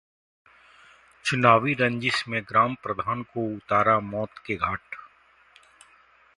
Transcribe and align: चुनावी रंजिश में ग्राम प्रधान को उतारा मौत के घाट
चुनावी 1.25 1.73
रंजिश 1.73 2.23
में 2.27 2.41
ग्राम 2.43 2.75
प्रधान 2.75 3.21
को 3.23 3.45
उतारा 3.55 3.99
मौत 3.99 4.37
के 4.45 4.55
घाट 4.55 4.95